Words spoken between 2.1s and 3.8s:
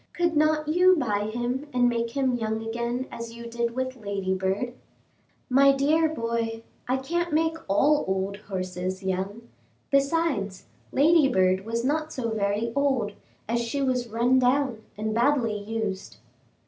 him young again as you did